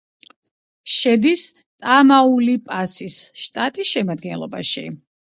[0.93, 4.83] შედის ტამაულიპასის შტატის შემადგენლობაში.